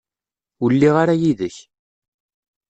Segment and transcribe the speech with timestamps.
[0.63, 1.57] Ur lliɣ ara yid-k.